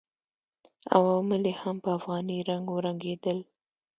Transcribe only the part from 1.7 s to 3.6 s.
په افغاني رنګ ورنګېدل.